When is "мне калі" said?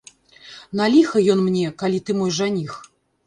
1.49-1.99